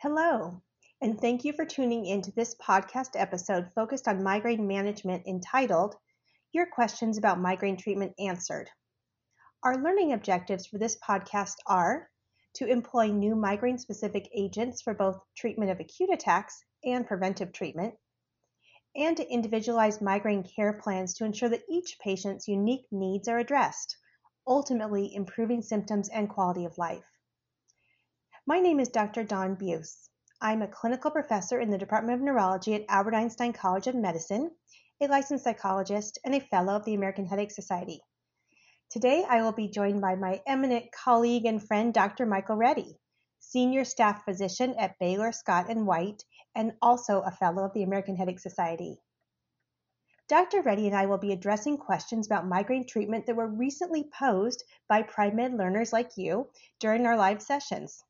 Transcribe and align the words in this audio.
Hello, 0.00 0.62
and 1.00 1.20
thank 1.20 1.44
you 1.44 1.52
for 1.52 1.64
tuning 1.64 2.06
into 2.06 2.30
this 2.30 2.54
podcast 2.54 3.16
episode 3.16 3.72
focused 3.74 4.06
on 4.06 4.22
migraine 4.22 4.64
management 4.64 5.26
entitled 5.26 5.96
Your 6.52 6.66
Questions 6.66 7.18
About 7.18 7.40
Migraine 7.40 7.76
Treatment 7.76 8.12
Answered. 8.16 8.70
Our 9.64 9.82
learning 9.82 10.12
objectives 10.12 10.68
for 10.68 10.78
this 10.78 10.96
podcast 11.00 11.56
are 11.66 12.08
to 12.54 12.68
employ 12.68 13.08
new 13.08 13.34
migraine 13.34 13.76
specific 13.76 14.28
agents 14.32 14.82
for 14.82 14.94
both 14.94 15.18
treatment 15.36 15.72
of 15.72 15.80
acute 15.80 16.10
attacks 16.12 16.62
and 16.84 17.04
preventive 17.04 17.52
treatment, 17.52 17.96
and 18.94 19.16
to 19.16 19.28
individualize 19.28 20.00
migraine 20.00 20.44
care 20.44 20.74
plans 20.74 21.14
to 21.14 21.24
ensure 21.24 21.48
that 21.48 21.68
each 21.68 21.98
patient's 21.98 22.46
unique 22.46 22.86
needs 22.92 23.26
are 23.26 23.40
addressed, 23.40 23.96
ultimately 24.46 25.12
improving 25.12 25.60
symptoms 25.60 26.08
and 26.08 26.28
quality 26.28 26.64
of 26.64 26.78
life. 26.78 27.17
My 28.48 28.60
name 28.60 28.80
is 28.80 28.88
Dr. 28.88 29.24
Dawn 29.24 29.56
Buse. 29.56 30.08
I'm 30.40 30.62
a 30.62 30.68
clinical 30.68 31.10
professor 31.10 31.60
in 31.60 31.68
the 31.68 31.76
Department 31.76 32.18
of 32.18 32.24
Neurology 32.24 32.74
at 32.74 32.86
Albert 32.88 33.12
Einstein 33.12 33.52
College 33.52 33.88
of 33.88 33.94
Medicine, 33.94 34.50
a 35.02 35.06
licensed 35.06 35.44
psychologist, 35.44 36.18
and 36.24 36.34
a 36.34 36.40
fellow 36.40 36.74
of 36.74 36.86
the 36.86 36.94
American 36.94 37.26
Headache 37.26 37.50
Society. 37.50 38.00
Today, 38.88 39.22
I 39.28 39.42
will 39.42 39.52
be 39.52 39.68
joined 39.68 40.00
by 40.00 40.14
my 40.14 40.40
eminent 40.46 40.90
colleague 40.92 41.44
and 41.44 41.62
friend, 41.62 41.92
Dr. 41.92 42.24
Michael 42.24 42.56
Reddy, 42.56 42.98
senior 43.38 43.84
staff 43.84 44.24
physician 44.24 44.74
at 44.78 44.98
Baylor 44.98 45.30
Scott 45.30 45.66
and 45.68 45.86
White, 45.86 46.24
and 46.54 46.72
also 46.80 47.20
a 47.20 47.30
fellow 47.30 47.64
of 47.64 47.74
the 47.74 47.82
American 47.82 48.16
Headache 48.16 48.40
Society. 48.40 48.98
Dr. 50.26 50.62
Reddy 50.62 50.86
and 50.86 50.96
I 50.96 51.04
will 51.04 51.18
be 51.18 51.32
addressing 51.32 51.76
questions 51.76 52.26
about 52.26 52.48
migraine 52.48 52.86
treatment 52.86 53.26
that 53.26 53.36
were 53.36 53.46
recently 53.46 54.04
posed 54.04 54.64
by 54.88 55.02
Pri-Med 55.02 55.52
learners 55.52 55.92
like 55.92 56.16
you 56.16 56.48
during 56.80 57.04
our 57.04 57.18
live 57.18 57.42
sessions. 57.42 58.02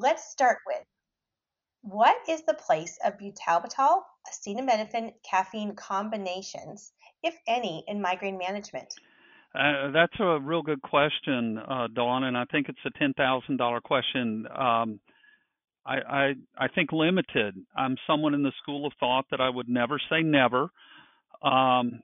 Let's 0.00 0.30
start 0.30 0.58
with 0.64 0.84
what 1.82 2.16
is 2.28 2.42
the 2.42 2.54
place 2.54 2.96
of 3.04 3.14
butalbital, 3.18 4.02
acetaminophen, 4.28 5.12
caffeine 5.28 5.74
combinations, 5.74 6.92
if 7.24 7.34
any, 7.48 7.84
in 7.88 8.00
migraine 8.00 8.38
management? 8.38 8.94
Uh, 9.56 9.90
that's 9.90 10.14
a 10.20 10.38
real 10.38 10.62
good 10.62 10.80
question, 10.82 11.58
uh, 11.58 11.88
Dawn, 11.92 12.22
and 12.24 12.38
I 12.38 12.44
think 12.44 12.68
it's 12.68 12.78
a 12.86 12.96
ten 12.96 13.12
thousand 13.14 13.56
dollar 13.56 13.80
question. 13.80 14.46
Um, 14.54 15.00
I, 15.84 15.96
I 15.96 16.34
I 16.56 16.68
think 16.68 16.92
limited. 16.92 17.56
I'm 17.76 17.96
someone 18.06 18.34
in 18.34 18.44
the 18.44 18.52
school 18.62 18.86
of 18.86 18.92
thought 19.00 19.24
that 19.32 19.40
I 19.40 19.48
would 19.50 19.68
never 19.68 20.00
say 20.08 20.22
never. 20.22 20.68
Um, 21.42 22.02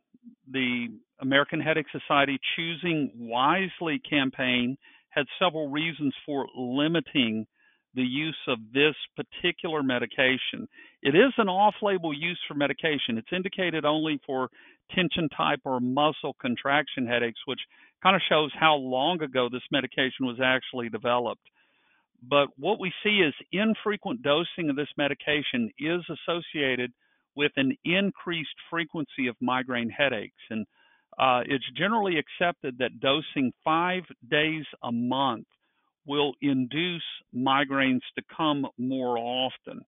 the 0.50 0.88
American 1.20 1.60
Headache 1.60 1.86
Society 1.92 2.40
choosing 2.56 3.12
wisely 3.14 4.00
campaign 4.00 4.76
had 5.10 5.26
several 5.38 5.70
reasons 5.70 6.12
for 6.26 6.48
limiting 6.56 7.46
the 7.94 8.02
use 8.02 8.38
of 8.48 8.58
this 8.72 8.94
particular 9.16 9.82
medication. 9.82 10.68
It 11.02 11.14
is 11.14 11.32
an 11.38 11.48
off 11.48 11.74
label 11.82 12.12
use 12.12 12.40
for 12.48 12.54
medication. 12.54 13.18
It's 13.18 13.32
indicated 13.32 13.84
only 13.84 14.20
for 14.26 14.48
tension 14.94 15.28
type 15.36 15.60
or 15.64 15.80
muscle 15.80 16.34
contraction 16.40 17.06
headaches, 17.06 17.40
which 17.46 17.60
kind 18.02 18.16
of 18.16 18.22
shows 18.28 18.50
how 18.58 18.74
long 18.74 19.22
ago 19.22 19.48
this 19.50 19.62
medication 19.70 20.26
was 20.26 20.38
actually 20.42 20.88
developed. 20.88 21.48
But 22.28 22.48
what 22.56 22.80
we 22.80 22.92
see 23.02 23.20
is 23.20 23.34
infrequent 23.52 24.22
dosing 24.22 24.70
of 24.70 24.76
this 24.76 24.88
medication 24.96 25.70
is 25.78 26.02
associated 26.08 26.92
with 27.36 27.52
an 27.56 27.76
increased 27.84 28.56
frequency 28.70 29.26
of 29.28 29.36
migraine 29.40 29.90
headaches. 29.90 30.40
And 30.50 30.66
uh, 31.18 31.40
it's 31.46 31.64
generally 31.76 32.16
accepted 32.18 32.78
that 32.78 33.00
dosing 33.00 33.52
five 33.64 34.02
days 34.30 34.64
a 34.82 34.92
month 34.92 35.46
will 36.06 36.34
induce 36.42 37.02
migraines 37.34 38.00
to 38.16 38.22
come 38.36 38.66
more 38.78 39.18
often. 39.18 39.80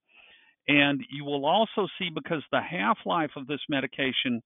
And 0.69 1.01
you 1.11 1.25
will 1.25 1.47
also 1.47 1.87
see 1.99 2.11
because 2.15 2.43
the 2.51 2.61
half 2.61 2.99
life 3.07 3.31
of 3.37 3.47
this 3.47 3.61
medication 3.69 4.43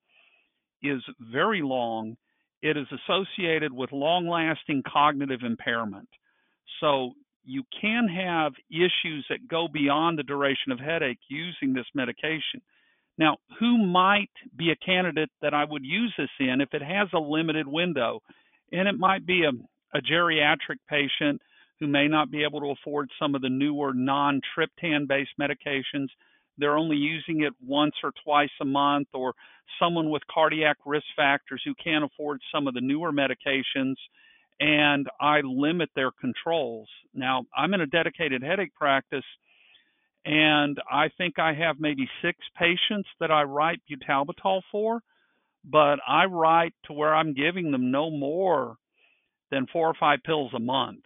is 0.82 1.02
very 1.32 1.62
long, 1.62 2.16
it 2.62 2.76
is 2.76 2.86
associated 2.92 3.72
with 3.72 3.92
long 3.92 4.28
lasting 4.28 4.82
cognitive 4.86 5.40
impairment. 5.42 6.08
So 6.80 7.12
you 7.44 7.64
can 7.80 8.06
have 8.08 8.52
issues 8.70 9.24
that 9.30 9.48
go 9.48 9.66
beyond 9.72 10.18
the 10.18 10.22
duration 10.22 10.72
of 10.72 10.78
headache 10.78 11.18
using 11.28 11.72
this 11.72 11.86
medication. 11.94 12.60
Now, 13.18 13.38
who 13.58 13.84
might 13.84 14.30
be 14.56 14.70
a 14.70 14.84
candidate 14.84 15.30
that 15.42 15.54
I 15.54 15.64
would 15.64 15.84
use 15.84 16.12
this 16.16 16.30
in 16.38 16.60
if 16.60 16.72
it 16.72 16.82
has 16.82 17.08
a 17.12 17.18
limited 17.18 17.66
window? 17.66 18.20
And 18.72 18.88
it 18.88 18.98
might 18.98 19.26
be 19.26 19.44
a, 19.44 19.96
a 19.96 20.00
geriatric 20.00 20.78
patient 20.88 21.40
who 21.80 21.86
may 21.86 22.06
not 22.06 22.30
be 22.30 22.44
able 22.44 22.60
to 22.60 22.70
afford 22.70 23.10
some 23.18 23.34
of 23.34 23.40
the 23.40 23.48
newer 23.48 23.92
non 23.94 24.40
triptan 24.54 25.08
based 25.08 25.30
medications. 25.40 26.08
They're 26.58 26.76
only 26.76 26.96
using 26.96 27.42
it 27.42 27.54
once 27.66 27.94
or 28.04 28.12
twice 28.22 28.50
a 28.60 28.66
month, 28.66 29.08
or 29.14 29.32
someone 29.80 30.10
with 30.10 30.22
cardiac 30.30 30.76
risk 30.84 31.06
factors 31.16 31.62
who 31.64 31.74
can't 31.82 32.04
afford 32.04 32.40
some 32.54 32.68
of 32.68 32.74
the 32.74 32.82
newer 32.82 33.12
medications, 33.12 33.94
and 34.60 35.08
I 35.20 35.40
limit 35.40 35.88
their 35.96 36.10
controls. 36.10 36.88
Now, 37.14 37.46
I'm 37.56 37.72
in 37.72 37.80
a 37.80 37.86
dedicated 37.86 38.42
headache 38.42 38.74
practice, 38.74 39.24
and 40.26 40.78
I 40.90 41.08
think 41.16 41.38
I 41.38 41.54
have 41.54 41.76
maybe 41.80 42.06
six 42.22 42.38
patients 42.58 43.08
that 43.20 43.30
I 43.30 43.44
write 43.44 43.80
butalbital 43.90 44.60
for, 44.70 45.00
but 45.64 45.98
I 46.06 46.26
write 46.26 46.74
to 46.86 46.92
where 46.92 47.14
I'm 47.14 47.32
giving 47.32 47.70
them 47.70 47.90
no 47.90 48.10
more 48.10 48.76
than 49.50 49.66
four 49.72 49.88
or 49.88 49.94
five 49.98 50.18
pills 50.24 50.52
a 50.54 50.60
month 50.60 51.04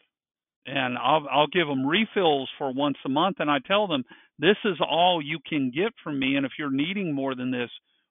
and 0.67 0.97
I'll 0.99 1.27
I'll 1.31 1.47
give 1.47 1.67
them 1.67 1.87
refills 1.87 2.49
for 2.59 2.73
once 2.73 2.97
a 3.05 3.09
month, 3.09 3.37
and 3.41 3.51
I 3.51 3.59
tell 3.67 3.87
them 3.87 4.05
this 4.39 4.57
is 4.65 4.77
all 4.81 5.21
you 5.23 5.39
can 5.49 5.71
get 5.71 5.93
from 6.03 6.19
me, 6.19 6.37
and 6.37 6.47
if 6.47 6.53
you're 6.59 6.71
needing 6.71 7.15
more 7.15 7.35
than 7.35 7.51
this, 7.51 7.71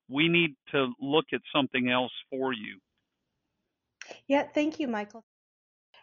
we 0.10 0.28
need 0.28 0.56
to 0.72 0.92
look 1.02 1.26
at 1.34 1.42
something 1.54 1.90
else 1.90 2.12
for 2.30 2.54
you. 2.54 2.80
Yeah, 4.28 4.44
thank 4.54 4.80
you, 4.80 4.88
Michael. 4.88 5.24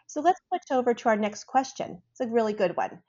So 0.07 0.21
let's 0.21 0.41
switch 0.49 0.77
over 0.77 0.93
to 0.93 1.09
our 1.09 1.15
next 1.15 1.45
question. 1.45 2.01
It's 2.11 2.19
a 2.19 2.27
really 2.27 2.53
good 2.53 2.75
one. 2.75 3.01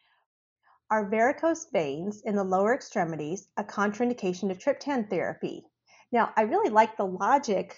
Are 0.91 1.09
varicose 1.11 1.67
veins 1.73 2.23
in 2.25 2.37
the 2.37 2.45
lower 2.45 2.75
extremities 2.75 3.49
a 3.57 3.65
contraindication 3.65 4.49
to 4.49 4.55
triptan 4.55 5.09
therapy? 5.09 5.65
Now, 6.13 6.33
I 6.37 6.43
really 6.43 6.71
like 6.71 6.97
the 6.97 7.07
logic 7.07 7.75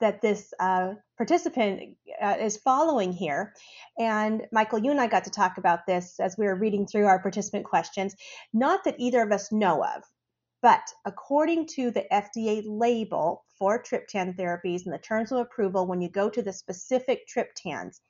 that 0.00 0.22
this 0.22 0.52
uh, 0.60 0.94
participant 1.16 1.96
uh, 2.22 2.36
is 2.40 2.56
following 2.58 3.12
here. 3.12 3.54
And 3.98 4.42
Michael, 4.52 4.78
you 4.78 4.90
and 4.90 5.00
I 5.00 5.06
got 5.06 5.24
to 5.24 5.30
talk 5.30 5.58
about 5.58 5.86
this 5.86 6.20
as 6.20 6.36
we 6.38 6.46
were 6.46 6.54
reading 6.54 6.86
through 6.86 7.06
our 7.06 7.20
participant 7.20 7.64
questions. 7.64 8.14
Not 8.52 8.84
that 8.84 8.98
either 8.98 9.22
of 9.22 9.32
us 9.32 9.50
know 9.52 9.84
of, 9.84 10.04
but 10.62 10.82
according 11.04 11.66
to 11.74 11.90
the 11.90 12.06
FDA 12.12 12.62
label 12.66 13.44
for 13.58 13.82
triptan 13.82 14.36
therapies 14.36 14.84
and 14.84 14.94
the 14.94 14.98
terms 14.98 15.32
of 15.32 15.38
approval, 15.38 15.86
when 15.86 16.00
you 16.00 16.08
go 16.08 16.28
to 16.30 16.42
the 16.42 16.52
specific 16.52 17.28
triptans, 17.28 18.00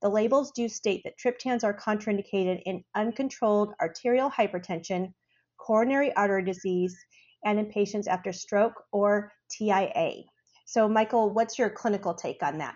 the 0.00 0.08
labels 0.08 0.50
do 0.50 0.68
state 0.68 1.02
that 1.04 1.18
triptans 1.18 1.62
are 1.62 1.76
contraindicated 1.76 2.60
in 2.66 2.82
uncontrolled 2.94 3.72
arterial 3.80 4.30
hypertension, 4.30 5.12
coronary 5.58 6.12
artery 6.14 6.44
disease, 6.44 6.96
and 7.44 7.58
in 7.58 7.66
patients 7.66 8.08
after 8.08 8.32
stroke 8.32 8.82
or 8.90 9.32
TIA. 9.50 10.24
So, 10.72 10.88
Michael, 10.88 11.28
what's 11.28 11.58
your 11.58 11.68
clinical 11.68 12.14
take 12.14 12.42
on 12.42 12.56
that? 12.56 12.74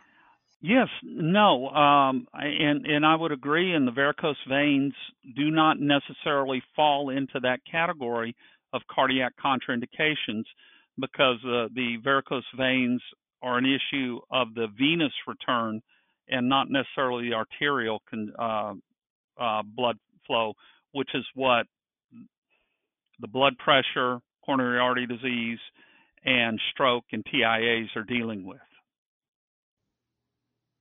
Yes, 0.61 0.89
no, 1.03 1.69
um, 1.69 2.27
and 2.35 2.85
and 2.85 3.07
I 3.07 3.15
would 3.15 3.33
agree. 3.33 3.73
And 3.73 3.89
the 3.89 3.93
varicose 3.93 4.37
veins 4.47 4.93
do 5.35 5.51
not 5.51 5.79
necessarily 5.81 6.63
fall 6.75 7.09
into 7.09 7.41
that 7.41 7.61
category 7.71 8.37
of 8.75 8.83
cardiac 8.95 9.33
contraindications 9.43 10.45
because 11.01 11.39
uh, 11.47 11.69
the 11.75 11.97
varicose 12.05 12.45
veins 12.59 13.01
are 13.41 13.57
an 13.57 13.65
issue 13.65 14.19
of 14.31 14.53
the 14.53 14.67
venous 14.79 15.13
return 15.27 15.81
and 16.29 16.51
not 16.51 16.67
necessarily 16.69 17.31
the 17.31 17.35
arterial 17.35 18.03
con, 18.11 18.31
uh, 18.39 18.75
uh, 19.43 19.63
blood 19.63 19.97
flow, 20.27 20.53
which 20.93 21.09
is 21.15 21.25
what 21.35 21.65
the 23.21 23.29
blood 23.29 23.57
pressure, 23.57 24.19
coronary 24.45 24.81
artery 24.81 25.07
disease, 25.07 25.61
and 26.27 26.61
stroke 26.73 27.05
and 27.13 27.25
TIAs 27.25 27.89
are 27.97 28.03
dealing 28.03 28.45
with. 28.45 28.59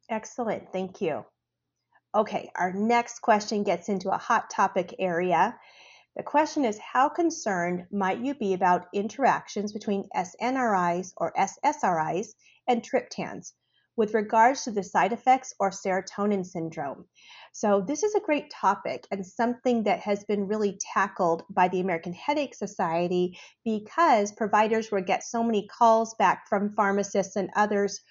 Excellent, 0.09 0.71
thank 0.73 1.01
you. 1.01 1.23
Okay, 2.13 2.49
our 2.55 2.73
next 2.73 3.19
question 3.19 3.63
gets 3.63 3.89
into 3.89 4.09
a 4.09 4.17
hot 4.17 4.49
topic 4.49 4.95
area. 4.99 5.57
The 6.15 6.23
question 6.23 6.65
is 6.65 6.79
How 6.79 7.09
concerned 7.09 7.85
might 7.91 8.19
you 8.19 8.35
be 8.35 8.53
about 8.53 8.87
interactions 8.93 9.73
between 9.73 10.07
SNRIs 10.15 11.13
or 11.17 11.33
SSRIs 11.33 12.27
and 12.67 12.81
triptans 12.81 13.53
with 13.95 14.13
regards 14.13 14.63
to 14.63 14.71
the 14.71 14.83
side 14.83 15.13
effects 15.13 15.53
or 15.59 15.69
serotonin 15.69 16.45
syndrome? 16.45 17.05
So, 17.53 17.81
this 17.81 18.03
is 18.03 18.15
a 18.15 18.19
great 18.19 18.49
topic 18.49 19.07
and 19.11 19.25
something 19.25 19.83
that 19.83 19.99
has 20.01 20.23
been 20.25 20.47
really 20.47 20.77
tackled 20.93 21.43
by 21.49 21.67
the 21.69 21.79
American 21.79 22.13
Headache 22.13 22.55
Society 22.55 23.37
because 23.63 24.31
providers 24.31 24.91
will 24.91 25.01
get 25.01 25.23
so 25.23 25.43
many 25.43 25.67
calls 25.67 26.15
back 26.15 26.47
from 26.49 26.73
pharmacists 26.75 27.35
and 27.35 27.49
others 27.55 28.01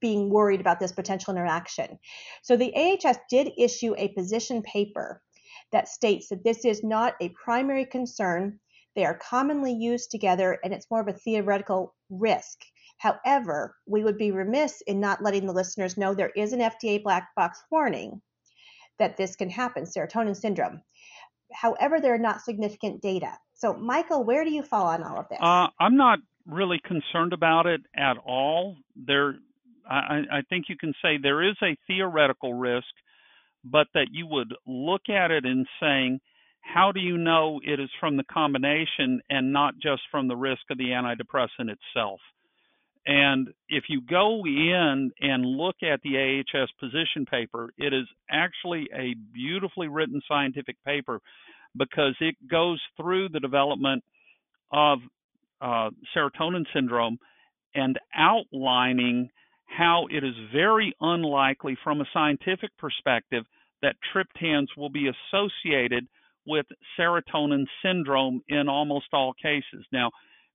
being 0.00 0.30
worried 0.30 0.60
about 0.60 0.78
this 0.78 0.92
potential 0.92 1.34
interaction. 1.34 1.98
So, 2.42 2.56
the 2.56 2.72
AHS 2.74 3.18
did 3.28 3.52
issue 3.58 3.94
a 3.98 4.08
position 4.14 4.62
paper 4.62 5.22
that 5.72 5.88
states 5.88 6.28
that 6.28 6.44
this 6.44 6.64
is 6.64 6.82
not 6.84 7.14
a 7.20 7.30
primary 7.30 7.84
concern. 7.84 8.60
They 8.94 9.04
are 9.04 9.18
commonly 9.18 9.72
used 9.72 10.10
together 10.10 10.58
and 10.64 10.72
it's 10.72 10.90
more 10.90 11.00
of 11.00 11.08
a 11.08 11.12
theoretical 11.12 11.94
risk. 12.10 12.58
However, 12.98 13.76
we 13.86 14.02
would 14.02 14.18
be 14.18 14.32
remiss 14.32 14.82
in 14.82 15.00
not 15.00 15.22
letting 15.22 15.46
the 15.46 15.52
listeners 15.52 15.96
know 15.96 16.14
there 16.14 16.32
is 16.34 16.52
an 16.52 16.60
FDA 16.60 17.02
black 17.02 17.34
box 17.36 17.62
warning 17.70 18.20
that 18.98 19.16
this 19.16 19.36
can 19.36 19.48
happen, 19.48 19.84
serotonin 19.84 20.36
syndrome. 20.36 20.82
However, 21.52 22.00
there 22.00 22.14
are 22.14 22.18
not 22.18 22.42
significant 22.42 23.00
data. 23.00 23.38
So, 23.54 23.72
Michael, 23.74 24.24
where 24.24 24.44
do 24.44 24.50
you 24.50 24.62
fall 24.62 24.86
on 24.86 25.02
all 25.02 25.18
of 25.18 25.28
this? 25.28 25.38
Uh, 25.40 25.68
I'm 25.80 25.96
not 25.96 26.18
really 26.46 26.80
concerned 26.84 27.32
about 27.32 27.66
it 27.66 27.80
at 27.96 28.18
all. 28.18 28.76
There, 28.96 29.36
I, 29.88 30.22
I 30.30 30.42
think 30.48 30.66
you 30.68 30.76
can 30.76 30.92
say 31.02 31.18
there 31.22 31.48
is 31.48 31.56
a 31.62 31.76
theoretical 31.86 32.54
risk, 32.54 32.86
but 33.64 33.86
that 33.94 34.08
you 34.10 34.26
would 34.26 34.52
look 34.66 35.08
at 35.08 35.30
it 35.30 35.44
and 35.44 35.66
saying, 35.80 36.20
how 36.60 36.92
do 36.92 37.00
you 37.00 37.16
know 37.16 37.60
it 37.64 37.80
is 37.80 37.88
from 37.98 38.16
the 38.16 38.24
combination 38.24 39.20
and 39.30 39.52
not 39.52 39.74
just 39.80 40.02
from 40.10 40.28
the 40.28 40.36
risk 40.36 40.62
of 40.70 40.78
the 40.78 40.90
antidepressant 40.90 41.70
itself? 41.70 42.20
And 43.08 43.48
if 43.70 43.84
you 43.88 44.02
go 44.02 44.42
in 44.44 45.10
and 45.22 45.42
look 45.42 45.76
at 45.82 46.02
the 46.02 46.42
AHS 46.44 46.68
position 46.78 47.24
paper, 47.24 47.70
it 47.78 47.94
is 47.94 48.06
actually 48.30 48.86
a 48.94 49.14
beautifully 49.32 49.88
written 49.88 50.20
scientific 50.28 50.76
paper 50.84 51.20
because 51.74 52.14
it 52.20 52.36
goes 52.50 52.78
through 52.98 53.30
the 53.30 53.40
development 53.40 54.04
of 54.70 54.98
uh, 55.62 55.88
serotonin 56.14 56.66
syndrome 56.74 57.18
and 57.74 57.98
outlining 58.14 59.30
how 59.64 60.06
it 60.10 60.22
is 60.22 60.34
very 60.52 60.94
unlikely 61.00 61.78
from 61.82 62.02
a 62.02 62.08
scientific 62.12 62.76
perspective 62.78 63.44
that 63.80 63.96
triptans 64.14 64.66
will 64.76 64.90
be 64.90 65.08
associated 65.08 66.06
with 66.46 66.66
serotonin 66.98 67.64
syndrome 67.82 68.42
in 68.48 68.68
almost 68.68 69.06
all 69.14 69.32
cases. 69.32 69.86
Now, 69.92 70.10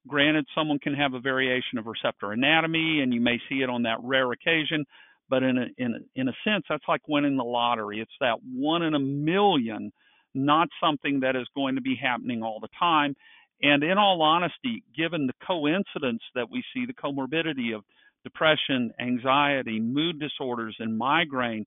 granted, 0.08 0.46
someone 0.56 0.80
can 0.80 0.94
have 0.94 1.14
a 1.14 1.20
variation 1.20 1.78
of 1.78 1.86
receptor 1.86 2.32
anatomy, 2.32 3.02
and 3.02 3.14
you 3.14 3.22
may 3.22 3.40
see 3.50 3.62
it 3.62 3.70
on 3.70 3.84
that 3.84 3.98
rare 4.02 4.32
occasion, 4.32 4.86
but 5.30 5.44
in 5.44 5.58
a, 5.58 5.66
in 5.78 5.94
a, 5.94 6.20
in 6.20 6.28
a 6.28 6.34
sense, 6.44 6.66
that's 6.70 6.84
like 6.88 7.08
winning 7.08 7.38
the 7.38 7.44
lottery. 7.44 8.00
It's 8.00 8.12
that 8.20 8.38
one 8.44 8.84
in 8.84 8.94
a 8.94 9.00
million, 9.00 9.92
not 10.34 10.68
something 10.82 11.22
that 11.22 11.36
is 11.36 11.48
going 11.56 11.76
to 11.76 11.82
be 11.82 11.96
happening 11.96 12.44
all 12.44 12.60
the 12.60 12.68
time. 12.78 13.16
And 13.62 13.84
in 13.84 13.98
all 13.98 14.22
honesty, 14.22 14.84
given 14.96 15.28
the 15.28 15.46
coincidence 15.46 16.22
that 16.36 16.50
we 16.52 16.64
see, 16.74 16.86
the 16.86 16.94
comorbidity 16.94 17.74
of 17.76 17.84
depression, 18.24 18.92
anxiety, 19.00 19.80
mood 19.80 20.20
disorders, 20.20 20.76
and 20.80 20.98
migraine, 20.98 21.66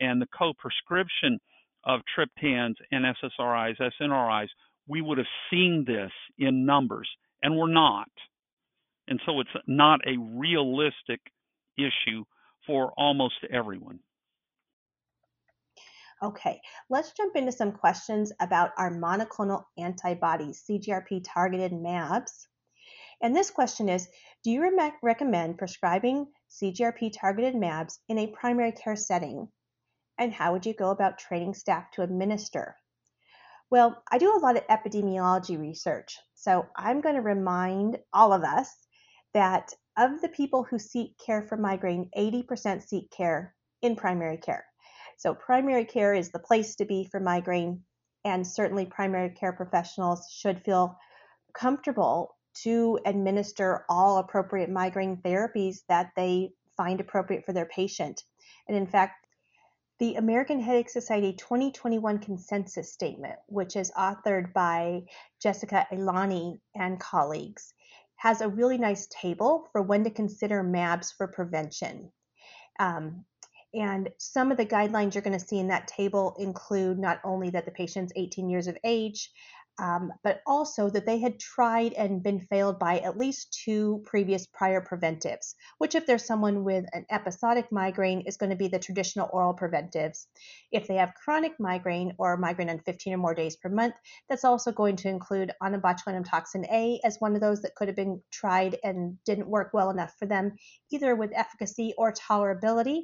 and 0.00 0.20
the 0.20 0.26
co 0.36 0.52
prescription 0.58 1.38
of 1.84 2.00
triptans 2.16 2.74
and 2.92 3.04
SSRIs, 3.04 3.76
SNRIs, 4.00 4.48
we 4.86 5.00
would 5.00 5.18
have 5.18 5.26
seen 5.50 5.84
this 5.86 6.10
in 6.38 6.66
numbers, 6.66 7.08
and 7.42 7.56
we're 7.56 7.72
not. 7.72 8.10
And 9.08 9.20
so 9.24 9.40
it's 9.40 9.50
not 9.66 10.00
a 10.06 10.18
realistic 10.18 11.20
issue 11.78 12.24
for 12.66 12.92
almost 12.96 13.36
everyone. 13.50 14.00
Okay, 16.22 16.60
let's 16.90 17.12
jump 17.12 17.36
into 17.36 17.52
some 17.52 17.70
questions 17.70 18.32
about 18.40 18.72
our 18.76 18.90
monoclonal 18.90 19.62
antibodies, 19.78 20.64
CGRP 20.68 21.22
targeted 21.24 21.72
MABs. 21.72 22.48
And 23.22 23.34
this 23.34 23.50
question 23.50 23.88
is 23.88 24.08
Do 24.42 24.50
you 24.50 24.62
re- 24.62 24.92
recommend 25.02 25.58
prescribing 25.58 26.26
CGRP 26.50 27.12
targeted 27.14 27.54
MABs 27.54 27.98
in 28.08 28.18
a 28.18 28.26
primary 28.26 28.72
care 28.72 28.96
setting? 28.96 29.48
And 30.18 30.32
how 30.32 30.52
would 30.52 30.66
you 30.66 30.74
go 30.74 30.90
about 30.90 31.18
training 31.18 31.54
staff 31.54 31.90
to 31.92 32.02
administer? 32.02 32.76
Well, 33.70 34.02
I 34.10 34.16
do 34.16 34.34
a 34.34 34.40
lot 34.40 34.56
of 34.56 34.66
epidemiology 34.68 35.58
research, 35.58 36.18
so 36.34 36.66
I'm 36.74 37.02
going 37.02 37.16
to 37.16 37.20
remind 37.20 37.98
all 38.14 38.32
of 38.32 38.42
us 38.42 38.74
that 39.34 39.74
of 39.98 40.22
the 40.22 40.30
people 40.30 40.62
who 40.62 40.78
seek 40.78 41.18
care 41.18 41.42
for 41.42 41.58
migraine, 41.58 42.08
80% 42.16 42.82
seek 42.82 43.10
care 43.10 43.54
in 43.82 43.94
primary 43.94 44.38
care. 44.38 44.64
So, 45.18 45.34
primary 45.34 45.84
care 45.84 46.14
is 46.14 46.30
the 46.30 46.38
place 46.38 46.76
to 46.76 46.86
be 46.86 47.04
for 47.04 47.20
migraine, 47.20 47.82
and 48.24 48.46
certainly 48.46 48.86
primary 48.86 49.30
care 49.30 49.52
professionals 49.52 50.32
should 50.32 50.64
feel 50.64 50.96
comfortable 51.52 52.36
to 52.62 52.98
administer 53.04 53.84
all 53.90 54.16
appropriate 54.16 54.70
migraine 54.70 55.18
therapies 55.18 55.80
that 55.90 56.12
they 56.16 56.52
find 56.76 57.00
appropriate 57.00 57.44
for 57.44 57.52
their 57.52 57.66
patient. 57.66 58.24
And 58.66 58.76
in 58.76 58.86
fact, 58.86 59.26
the 59.98 60.14
American 60.14 60.60
Headache 60.60 60.88
Society 60.88 61.32
2021 61.32 62.18
consensus 62.18 62.92
statement, 62.92 63.34
which 63.46 63.74
is 63.74 63.90
authored 63.92 64.52
by 64.52 65.02
Jessica 65.42 65.86
Ailani 65.92 66.60
and 66.76 67.00
colleagues, 67.00 67.74
has 68.16 68.40
a 68.40 68.48
really 68.48 68.78
nice 68.78 69.08
table 69.08 69.68
for 69.72 69.82
when 69.82 70.04
to 70.04 70.10
consider 70.10 70.62
MABs 70.62 71.12
for 71.16 71.26
prevention. 71.26 72.12
Um, 72.78 73.24
and 73.74 74.08
some 74.18 74.50
of 74.50 74.56
the 74.56 74.66
guidelines 74.66 75.14
you're 75.14 75.22
going 75.22 75.38
to 75.38 75.44
see 75.44 75.58
in 75.58 75.68
that 75.68 75.88
table 75.88 76.34
include 76.38 76.98
not 76.98 77.20
only 77.24 77.50
that 77.50 77.64
the 77.64 77.70
patient's 77.70 78.12
18 78.16 78.48
years 78.48 78.66
of 78.66 78.78
age, 78.84 79.30
um, 79.78 80.12
but 80.24 80.40
also 80.46 80.90
that 80.90 81.06
they 81.06 81.18
had 81.18 81.38
tried 81.38 81.92
and 81.92 82.22
been 82.22 82.40
failed 82.40 82.78
by 82.78 82.98
at 82.98 83.16
least 83.16 83.58
two 83.64 84.02
previous 84.04 84.46
prior 84.46 84.80
preventives, 84.80 85.54
which, 85.78 85.94
if 85.94 86.06
there's 86.06 86.24
someone 86.24 86.64
with 86.64 86.84
an 86.92 87.06
episodic 87.10 87.70
migraine, 87.70 88.22
is 88.22 88.36
going 88.36 88.50
to 88.50 88.56
be 88.56 88.68
the 88.68 88.78
traditional 88.78 89.28
oral 89.32 89.54
preventives. 89.54 90.26
If 90.72 90.86
they 90.86 90.96
have 90.96 91.14
chronic 91.14 91.52
migraine 91.58 92.14
or 92.18 92.36
migraine 92.36 92.70
on 92.70 92.80
15 92.80 93.14
or 93.14 93.18
more 93.18 93.34
days 93.34 93.56
per 93.56 93.68
month, 93.68 93.94
that's 94.28 94.44
also 94.44 94.72
going 94.72 94.96
to 94.96 95.08
include 95.08 95.52
onabotulinum 95.62 96.28
toxin 96.28 96.64
A 96.66 97.00
as 97.04 97.18
one 97.18 97.34
of 97.34 97.40
those 97.40 97.62
that 97.62 97.74
could 97.74 97.88
have 97.88 97.96
been 97.96 98.20
tried 98.30 98.76
and 98.82 99.16
didn't 99.24 99.48
work 99.48 99.70
well 99.72 99.90
enough 99.90 100.14
for 100.18 100.26
them, 100.26 100.56
either 100.90 101.14
with 101.14 101.32
efficacy 101.34 101.94
or 101.96 102.12
tolerability. 102.12 103.02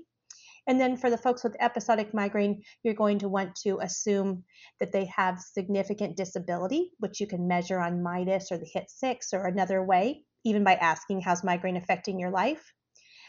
And 0.66 0.80
then 0.80 0.96
for 0.96 1.10
the 1.10 1.18
folks 1.18 1.44
with 1.44 1.56
episodic 1.60 2.14
migraine, 2.14 2.62
you're 2.82 2.94
going 2.94 3.18
to 3.18 3.28
want 3.28 3.54
to 3.64 3.78
assume 3.80 4.44
that 4.80 4.92
they 4.92 5.04
have 5.06 5.38
significant 5.38 6.16
disability, 6.16 6.92
which 6.98 7.20
you 7.20 7.26
can 7.26 7.46
measure 7.46 7.80
on 7.80 8.02
MIDAS 8.02 8.50
or 8.50 8.58
the 8.58 8.70
HIT6 8.74 9.34
or 9.34 9.46
another 9.46 9.84
way, 9.84 10.24
even 10.44 10.64
by 10.64 10.74
asking 10.74 11.20
how's 11.20 11.44
migraine 11.44 11.76
affecting 11.76 12.18
your 12.18 12.30
life. 12.30 12.72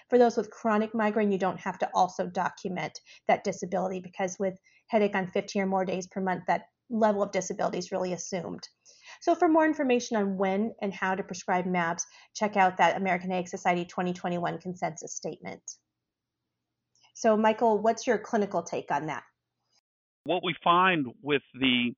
For 0.09 0.17
those 0.17 0.37
with 0.37 0.51
chronic 0.51 0.93
migraine, 0.93 1.31
you 1.31 1.39
don't 1.39 1.59
have 1.59 1.79
to 1.79 1.89
also 1.93 2.27
document 2.27 2.99
that 3.27 3.43
disability 3.43 3.99
because 3.99 4.37
with 4.39 4.57
headache 4.87 5.15
on 5.15 5.27
15 5.27 5.63
or 5.63 5.65
more 5.65 5.83
days 5.83 6.07
per 6.07 6.21
month, 6.21 6.43
that 6.47 6.67
level 6.89 7.23
of 7.23 7.31
disability 7.31 7.79
is 7.79 7.91
really 7.91 8.13
assumed. 8.13 8.67
So 9.21 9.33
for 9.33 9.47
more 9.47 9.65
information 9.65 10.17
on 10.17 10.37
when 10.37 10.73
and 10.81 10.93
how 10.93 11.15
to 11.15 11.23
prescribe 11.23 11.65
MABs, 11.65 12.03
check 12.35 12.55
out 12.55 12.77
that 12.77 12.97
American 12.97 13.31
Headache 13.31 13.47
Society 13.47 13.83
2021 13.85 14.59
consensus 14.59 15.15
statement. 15.15 15.61
So, 17.15 17.37
Michael, 17.37 17.79
what's 17.79 18.05
your 18.05 18.17
clinical 18.17 18.61
take 18.61 18.91
on 18.91 19.05
that? 19.07 19.23
What 20.25 20.43
we 20.43 20.53
find 20.61 21.07
with 21.23 21.41
the 21.53 21.93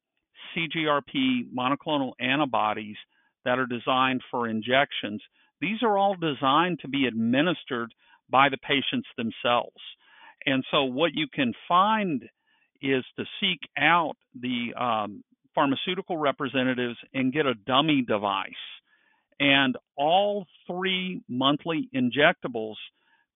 CGRP 0.55 1.51
monoclonal 1.51 2.11
antibodies 2.19 2.97
that 3.43 3.57
are 3.57 3.65
designed 3.65 4.21
for 4.29 4.47
injections, 4.47 5.21
these 5.59 5.81
are 5.81 5.97
all 5.97 6.15
designed 6.15 6.79
to 6.81 6.87
be 6.87 7.07
administered 7.07 7.91
by 8.29 8.49
the 8.49 8.57
patients 8.57 9.07
themselves. 9.17 9.81
And 10.45 10.63
so, 10.69 10.83
what 10.83 11.11
you 11.15 11.25
can 11.33 11.51
find 11.67 12.21
is 12.79 13.03
to 13.17 13.25
seek 13.39 13.59
out 13.75 14.13
the 14.39 14.71
um, 14.79 15.23
pharmaceutical 15.55 16.17
representatives 16.17 16.97
and 17.15 17.33
get 17.33 17.47
a 17.47 17.55
dummy 17.55 18.03
device. 18.07 18.51
And 19.39 19.75
all 19.95 20.45
three 20.67 21.21
monthly 21.27 21.89
injectables 21.95 22.75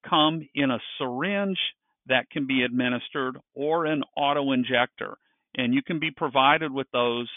come 0.07 0.47
in 0.55 0.71
a 0.71 0.79
syringe 0.97 1.59
that 2.07 2.29
can 2.29 2.47
be 2.47 2.63
administered 2.63 3.37
or 3.53 3.85
an 3.85 4.03
auto 4.15 4.51
injector. 4.51 5.17
And 5.55 5.73
you 5.73 5.81
can 5.81 5.99
be 5.99 6.11
provided 6.11 6.71
with 6.71 6.87
those. 6.91 7.29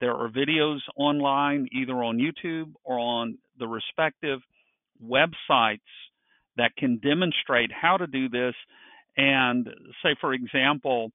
There 0.00 0.14
are 0.14 0.28
videos 0.28 0.78
online, 0.96 1.68
either 1.72 1.94
on 1.94 2.18
YouTube 2.18 2.72
or 2.84 2.98
on 2.98 3.38
the 3.58 3.66
respective 3.66 4.40
websites 5.04 5.80
that 6.56 6.76
can 6.76 6.98
demonstrate 6.98 7.70
how 7.72 7.96
to 7.96 8.06
do 8.06 8.28
this. 8.28 8.54
And 9.16 9.68
say, 10.02 10.14
for 10.20 10.32
example, 10.32 11.10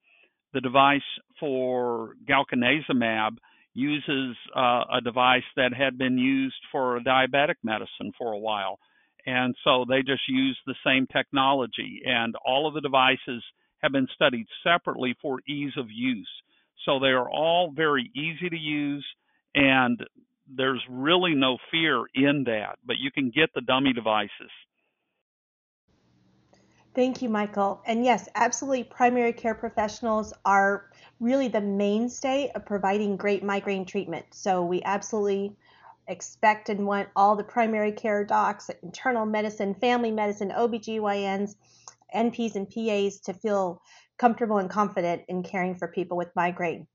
the 0.52 0.60
device 0.60 1.00
for 1.40 2.14
galcanezumab 2.28 3.36
uses 3.74 4.36
uh, 4.54 4.84
a 4.92 5.00
device 5.02 5.42
that 5.56 5.72
had 5.74 5.98
been 5.98 6.16
used 6.16 6.54
for 6.70 7.00
diabetic 7.00 7.56
medicine 7.62 8.12
for 8.16 8.32
a 8.32 8.38
while. 8.38 8.78
And 9.26 9.54
so 9.64 9.84
they 9.88 10.02
just 10.02 10.22
use 10.28 10.58
the 10.66 10.74
same 10.84 11.06
technology, 11.06 12.02
and 12.04 12.34
all 12.44 12.66
of 12.66 12.74
the 12.74 12.80
devices 12.80 13.42
have 13.82 13.92
been 13.92 14.08
studied 14.14 14.46
separately 14.62 15.16
for 15.20 15.40
ease 15.48 15.72
of 15.78 15.86
use. 15.90 16.28
So 16.84 16.98
they 16.98 17.08
are 17.08 17.30
all 17.30 17.72
very 17.74 18.10
easy 18.14 18.50
to 18.50 18.56
use, 18.56 19.06
and 19.54 19.98
there's 20.54 20.82
really 20.90 21.34
no 21.34 21.56
fear 21.70 22.04
in 22.14 22.44
that, 22.44 22.78
but 22.84 22.96
you 22.98 23.10
can 23.10 23.30
get 23.30 23.50
the 23.54 23.62
dummy 23.62 23.92
devices. 23.92 24.50
Thank 26.94 27.22
you, 27.22 27.28
Michael. 27.28 27.82
And 27.86 28.04
yes, 28.04 28.28
absolutely, 28.34 28.84
primary 28.84 29.32
care 29.32 29.54
professionals 29.54 30.32
are 30.44 30.90
really 31.18 31.48
the 31.48 31.60
mainstay 31.60 32.52
of 32.54 32.64
providing 32.64 33.16
great 33.16 33.42
migraine 33.42 33.84
treatment. 33.84 34.26
So 34.30 34.64
we 34.64 34.82
absolutely 34.84 35.56
expect 36.08 36.68
and 36.68 36.86
want 36.86 37.08
all 37.16 37.36
the 37.36 37.44
primary 37.44 37.92
care 37.92 38.24
docs, 38.24 38.70
internal 38.82 39.26
medicine, 39.26 39.74
family 39.74 40.10
medicine, 40.10 40.50
OBGYNs, 40.50 41.54
NPs, 42.14 42.54
and 42.54 42.68
PAs 42.68 43.20
to 43.20 43.34
feel 43.34 43.82
comfortable 44.18 44.58
and 44.58 44.70
confident 44.70 45.22
in 45.28 45.42
caring 45.42 45.76
for 45.76 45.88
people 45.88 46.16
with 46.16 46.34
migraine. 46.36 46.86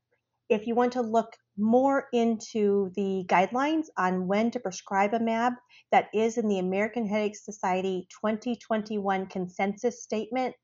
If 0.50 0.66
you 0.66 0.76
want 0.76 0.94
to 0.94 1.02
look 1.02 1.36
more 1.58 2.08
into 2.14 2.92
the 2.96 3.26
guidelines 3.28 3.88
on 3.98 4.28
when 4.28 4.50
to 4.52 4.60
prescribe 4.60 5.14
a 5.14 5.20
MAB, 5.20 5.54
that 5.92 6.08
is 6.14 6.38
in 6.38 6.48
the 6.48 6.60
American 6.60 7.06
Headache 7.06 7.36
Society 7.36 8.08
2021 8.22 9.28
consensus 9.28 10.02
statement. 10.02 10.56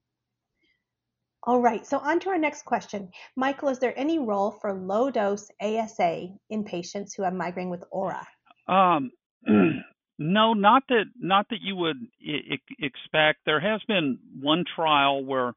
All 1.43 1.61
right, 1.61 1.85
so 1.85 1.99
on 1.99 2.19
to 2.21 2.29
our 2.29 2.39
next 2.39 2.65
question. 2.65 3.11
Michael, 3.35 3.69
is 3.69 3.77
there 3.77 3.97
any 3.99 4.17
role 4.17 4.51
for 4.51 4.73
low 4.73 5.11
dose 5.11 5.51
ASA 5.61 6.29
in 6.49 6.63
patients 6.63 7.13
who 7.13 7.21
have 7.21 7.33
migraine 7.33 7.69
with 7.69 7.83
aura? 7.91 8.25
Um, 8.67 9.12
no, 10.19 10.53
not 10.53 10.84
that 10.89 11.05
not 11.19 11.48
that 11.50 11.62
you 11.62 11.75
would 11.75 11.98
I- 12.22 12.60
expect. 12.79 13.39
There 13.45 13.60
has 13.60 13.81
been 13.88 14.19
one 14.41 14.63
trial 14.75 15.24
where 15.24 15.53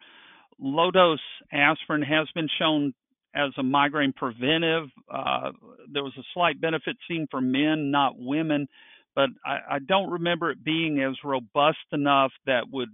low 0.58 0.90
dose 0.90 1.20
aspirin 1.52 2.02
has 2.02 2.28
been 2.34 2.48
shown 2.58 2.94
as 3.34 3.50
a 3.58 3.62
migraine 3.62 4.12
preventive. 4.12 4.88
Uh, 5.12 5.52
there 5.92 6.02
was 6.02 6.14
a 6.18 6.22
slight 6.34 6.60
benefit 6.60 6.96
seen 7.08 7.26
for 7.30 7.40
men, 7.40 7.90
not 7.90 8.14
women, 8.18 8.66
but 9.14 9.30
I, 9.44 9.76
I 9.76 9.78
don't 9.80 10.10
remember 10.10 10.50
it 10.50 10.64
being 10.64 11.00
as 11.00 11.14
robust 11.24 11.78
enough 11.92 12.32
that 12.46 12.64
would 12.72 12.90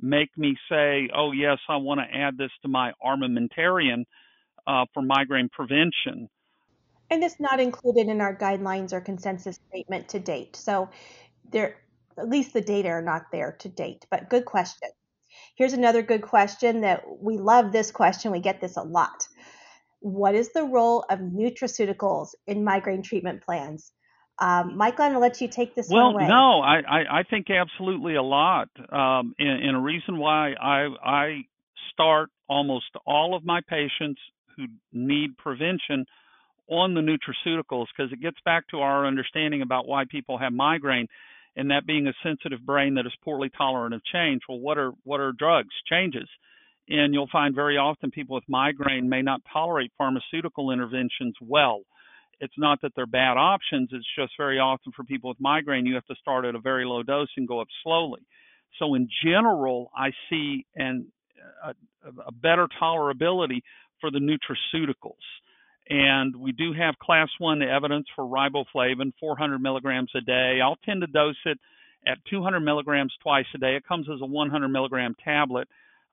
make 0.00 0.36
me 0.36 0.56
say, 0.68 1.08
"Oh 1.16 1.32
yes, 1.32 1.58
I 1.68 1.76
want 1.76 2.00
to 2.00 2.16
add 2.18 2.36
this 2.36 2.50
to 2.62 2.68
my 2.68 2.92
armamentarium 3.04 4.04
uh, 4.66 4.86
for 4.92 5.02
migraine 5.02 5.48
prevention." 5.50 6.28
And 7.14 7.24
it's 7.24 7.40
not 7.40 7.60
included 7.60 8.08
in 8.08 8.20
our 8.20 8.36
guidelines 8.36 8.92
or 8.92 9.00
consensus 9.00 9.58
statement 9.68 10.08
to 10.08 10.18
date. 10.18 10.56
So 10.56 10.90
there, 11.50 11.76
at 12.18 12.28
least 12.28 12.52
the 12.52 12.60
data 12.60 12.88
are 12.88 13.02
not 13.02 13.30
there 13.32 13.56
to 13.60 13.68
date. 13.68 14.04
But 14.10 14.28
good 14.28 14.44
question. 14.44 14.90
Here's 15.56 15.72
another 15.72 16.02
good 16.02 16.22
question 16.22 16.80
that 16.82 17.04
we 17.20 17.38
love. 17.38 17.72
This 17.72 17.90
question 17.90 18.32
we 18.32 18.40
get 18.40 18.60
this 18.60 18.76
a 18.76 18.82
lot 18.82 19.28
what 20.04 20.34
is 20.34 20.52
the 20.52 20.62
role 20.62 21.02
of 21.08 21.18
nutraceuticals 21.18 22.34
in 22.46 22.62
migraine 22.62 23.00
treatment 23.00 23.42
plans? 23.42 23.90
Um, 24.38 24.76
Michael, 24.76 25.06
I'm 25.06 25.12
going 25.12 25.14
to 25.14 25.18
let 25.20 25.40
you 25.40 25.48
take 25.48 25.74
this 25.74 25.88
well, 25.88 26.12
one 26.12 26.24
away. 26.24 26.28
no, 26.28 26.60
I, 26.60 26.80
I, 26.80 27.20
I 27.20 27.22
think 27.22 27.46
absolutely 27.48 28.16
a 28.16 28.22
lot. 28.22 28.68
Um, 28.76 29.34
and, 29.38 29.64
and 29.64 29.76
a 29.76 29.80
reason 29.80 30.18
why 30.18 30.52
I, 30.60 30.88
I 31.02 31.40
start 31.90 32.28
almost 32.50 32.84
all 33.06 33.34
of 33.34 33.46
my 33.46 33.60
patients 33.66 34.20
who 34.56 34.66
need 34.92 35.38
prevention 35.38 36.04
on 36.68 36.94
the 36.94 37.00
nutraceuticals 37.00 37.86
because 37.96 38.12
it 38.12 38.22
gets 38.22 38.38
back 38.44 38.66
to 38.68 38.78
our 38.78 39.06
understanding 39.06 39.62
about 39.62 39.86
why 39.86 40.04
people 40.08 40.38
have 40.38 40.52
migraine 40.52 41.06
and 41.56 41.70
that 41.70 41.86
being 41.86 42.06
a 42.06 42.12
sensitive 42.22 42.64
brain 42.64 42.94
that 42.94 43.06
is 43.06 43.12
poorly 43.22 43.50
tolerant 43.56 43.94
of 43.94 44.02
change. 44.04 44.42
Well, 44.48 44.58
what 44.58 44.78
are 44.78 44.92
what 45.04 45.20
are 45.20 45.32
drugs? 45.32 45.74
Changes. 45.88 46.28
And 46.88 47.14
you'll 47.14 47.28
find 47.32 47.54
very 47.54 47.78
often 47.78 48.10
people 48.10 48.34
with 48.34 48.44
migraine 48.48 49.08
may 49.08 49.22
not 49.22 49.40
tolerate 49.50 49.92
pharmaceutical 49.96 50.70
interventions 50.70 51.34
well. 51.40 51.80
It's 52.40 52.54
not 52.58 52.80
that 52.82 52.92
they're 52.94 53.06
bad 53.06 53.36
options, 53.36 53.90
it's 53.92 54.06
just 54.18 54.32
very 54.36 54.58
often 54.58 54.92
for 54.94 55.04
people 55.04 55.30
with 55.30 55.40
migraine, 55.40 55.86
you 55.86 55.94
have 55.94 56.06
to 56.06 56.16
start 56.16 56.44
at 56.44 56.54
a 56.54 56.60
very 56.60 56.84
low 56.84 57.02
dose 57.02 57.28
and 57.36 57.48
go 57.48 57.60
up 57.60 57.68
slowly. 57.82 58.20
So, 58.78 58.94
in 58.94 59.08
general, 59.24 59.90
I 59.96 60.10
see 60.28 60.66
an, 60.74 61.06
a, 61.64 61.74
a 62.26 62.32
better 62.32 62.66
tolerability 62.82 63.60
for 64.00 64.10
the 64.10 64.18
nutraceuticals. 64.18 65.14
And 65.88 66.34
we 66.36 66.52
do 66.52 66.72
have 66.72 66.98
class 66.98 67.28
one 67.38 67.62
evidence 67.62 68.06
for 68.16 68.24
riboflavin, 68.24 69.12
400 69.20 69.58
milligrams 69.58 70.10
a 70.16 70.20
day. 70.22 70.60
I'll 70.62 70.78
tend 70.84 71.02
to 71.02 71.06
dose 71.06 71.36
it 71.44 71.58
at 72.06 72.18
200 72.30 72.60
milligrams 72.60 73.12
twice 73.22 73.46
a 73.54 73.58
day. 73.58 73.76
It 73.76 73.86
comes 73.86 74.06
as 74.12 74.20
a 74.22 74.26
100 74.26 74.68
milligram 74.68 75.14
tablet. 75.22 75.68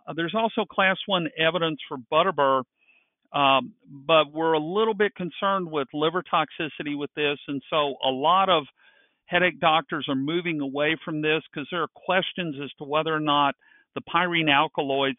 Uh, 0.05 0.13
there's 0.13 0.35
also 0.35 0.65
class 0.65 0.97
one 1.05 1.27
evidence 1.37 1.79
for 1.87 1.97
Butterbur, 2.11 2.63
um, 3.33 3.73
but 3.89 4.31
we're 4.33 4.53
a 4.53 4.59
little 4.59 4.93
bit 4.93 5.15
concerned 5.15 5.71
with 5.71 5.87
liver 5.93 6.23
toxicity 6.23 6.97
with 6.97 7.11
this, 7.15 7.37
and 7.47 7.61
so 7.69 7.95
a 8.03 8.09
lot 8.09 8.49
of 8.49 8.63
headache 9.25 9.59
doctors 9.59 10.05
are 10.09 10.15
moving 10.15 10.59
away 10.59 10.97
from 11.05 11.21
this 11.21 11.41
because 11.51 11.67
there 11.71 11.81
are 11.81 11.87
questions 11.93 12.55
as 12.61 12.69
to 12.77 12.83
whether 12.83 13.13
or 13.13 13.21
not 13.21 13.55
the 13.95 14.01
pyrene 14.01 14.49
alkaloids 14.49 15.17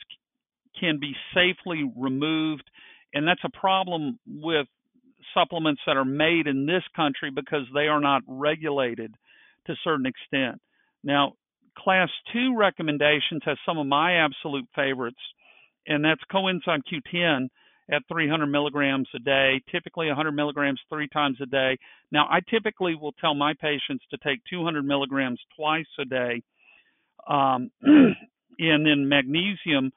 can 0.78 0.98
be 0.98 1.14
safely 1.34 1.90
removed, 1.96 2.68
and 3.14 3.26
that's 3.26 3.44
a 3.44 3.58
problem 3.58 4.18
with 4.26 4.66
supplements 5.34 5.80
that 5.86 5.96
are 5.96 6.04
made 6.04 6.46
in 6.46 6.66
this 6.66 6.82
country 6.94 7.30
because 7.30 7.66
they 7.74 7.86
are 7.86 8.00
not 8.00 8.22
regulated 8.26 9.14
to 9.66 9.72
a 9.72 9.76
certain 9.84 10.06
extent. 10.06 10.60
Now, 11.04 11.34
class 11.78 12.08
two 12.32 12.56
recommendations 12.56 13.42
has 13.44 13.56
some 13.66 13.78
of 13.78 13.86
my 13.86 14.16
absolute 14.16 14.66
favorites, 14.74 15.20
and 15.86 16.04
that's 16.04 16.20
coenzyme 16.32 16.82
Q10 16.92 17.48
at 17.90 18.02
300 18.08 18.46
milligrams 18.46 19.08
a 19.14 19.18
day, 19.18 19.60
typically 19.70 20.06
100 20.06 20.32
milligrams 20.32 20.80
three 20.88 21.08
times 21.08 21.38
a 21.42 21.46
day. 21.46 21.76
Now, 22.10 22.26
I 22.30 22.40
typically 22.48 22.94
will 22.94 23.12
tell 23.12 23.34
my 23.34 23.54
patients 23.54 24.04
to 24.10 24.18
take 24.18 24.40
200 24.50 24.84
milligrams 24.84 25.40
twice 25.56 25.86
a 25.98 26.04
day, 26.04 26.42
um, 27.28 27.70
and 27.82 28.16
then 28.86 29.08
magnesium 29.08 29.92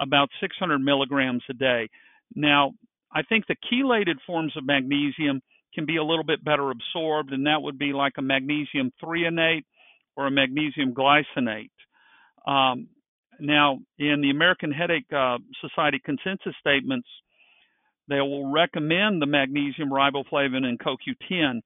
about 0.00 0.28
600 0.40 0.78
milligrams 0.78 1.42
a 1.50 1.54
day. 1.54 1.88
Now, 2.34 2.72
I 3.12 3.22
think 3.22 3.46
the 3.46 3.56
chelated 3.70 4.16
forms 4.26 4.56
of 4.56 4.64
magnesium 4.64 5.42
can 5.74 5.86
be 5.86 5.96
a 5.96 6.04
little 6.04 6.24
bit 6.24 6.44
better 6.44 6.70
absorbed, 6.70 7.32
and 7.32 7.46
that 7.46 7.62
would 7.62 7.78
be 7.78 7.92
like 7.92 8.14
a 8.18 8.22
magnesium 8.22 8.92
threonate 9.02 9.64
or 10.16 10.26
a 10.26 10.30
magnesium 10.30 10.94
glycinate. 10.94 11.70
Um, 12.46 12.88
now, 13.38 13.78
in 13.98 14.20
the 14.20 14.30
American 14.30 14.72
Headache 14.72 15.10
uh, 15.16 15.38
Society 15.60 16.00
consensus 16.04 16.54
statements, 16.60 17.08
they 18.08 18.20
will 18.20 18.50
recommend 18.52 19.22
the 19.22 19.26
magnesium 19.26 19.90
riboflavin 19.90 20.64
and 20.64 20.78
CoQ10, 20.78 21.60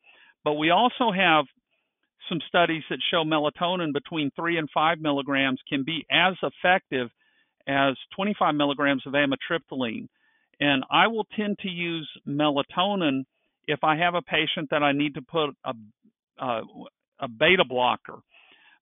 but 0.44 0.54
we 0.54 0.70
also 0.70 1.10
have 1.10 1.46
some 2.28 2.38
studies 2.48 2.82
that 2.90 2.98
show 3.10 3.24
melatonin 3.24 3.92
between 3.92 4.30
3 4.36 4.58
and 4.58 4.68
5 4.72 4.98
milligrams 5.00 5.60
can 5.68 5.84
be 5.84 6.06
as 6.10 6.34
effective 6.42 7.08
as 7.66 7.94
25 8.16 8.54
milligrams 8.54 9.02
of 9.06 9.14
amitriptyline. 9.14 10.08
And 10.60 10.84
I 10.90 11.06
will 11.06 11.26
tend 11.36 11.58
to 11.60 11.68
use 11.68 12.08
melatonin 12.26 13.24
if 13.66 13.82
I 13.82 13.96
have 13.96 14.14
a 14.14 14.22
patient 14.22 14.68
that 14.70 14.82
I 14.82 14.92
need 14.92 15.14
to 15.14 15.22
put 15.22 15.50
a, 15.64 15.74
a, 16.38 16.62
a 17.20 17.28
beta 17.28 17.64
blocker 17.68 18.18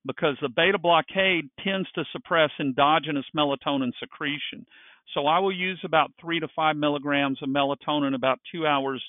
because 0.07 0.37
the 0.43 0.49
beta 0.49 0.79
blockade 0.79 1.49
tends 1.65 1.91
to 1.93 2.05
suppress 2.13 2.51
endogenous 2.59 3.27
melatonin 3.37 3.93
secretion. 4.01 4.67
So 5.15 5.27
I 5.27 5.39
will 5.39 5.55
use 5.55 5.81
about 5.85 6.11
three 6.21 6.41
to 6.41 6.49
five 6.55 6.77
milligrams 6.77 7.39
of 7.43 7.49
melatonin 7.49 8.15
about 8.15 8.41
two 8.51 8.67
hours 8.67 9.03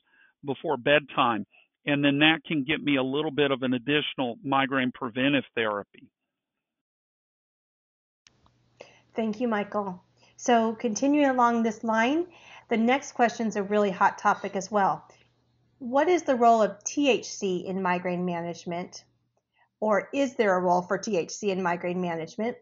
before 0.46 0.78
bedtime. 0.78 1.46
And 1.86 2.04
then 2.04 2.20
that 2.20 2.44
can 2.46 2.64
get 2.64 2.82
me 2.82 2.98
a 2.98 3.04
little 3.04 3.32
bit 3.32 3.52
of 3.52 3.62
an 3.62 3.74
additional 3.74 4.38
migraine 4.44 4.92
preventive 4.94 5.44
therapy. 5.56 6.08
Thank 9.16 9.40
you, 9.40 9.48
Michael. 9.48 10.02
So, 10.36 10.74
continuing 10.74 11.30
along 11.30 11.64
this 11.64 11.84
line, 11.84 12.26
the 12.74 12.78
next 12.78 13.14
question 13.14 13.48
is 13.48 13.56
a 13.56 13.64
really 13.64 13.92
hot 13.92 14.18
topic 14.18 14.56
as 14.56 14.72
well. 14.72 15.08
What 15.80 16.10
is 16.10 16.24
the 16.24 16.36
role 16.36 16.62
of 16.62 16.84
THC 16.84 17.66
in 17.66 17.82
migraine 17.82 18.26
management? 18.26 19.04
or 19.84 20.08
is 20.14 20.36
there 20.36 20.56
a 20.56 20.62
role 20.62 20.82
for 20.82 20.98
THC 20.98 21.50
in 21.50 21.62
migraine 21.62 22.00
management? 22.00 22.56